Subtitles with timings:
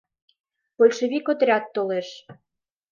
[0.77, 2.07] Большевик отряд толеш!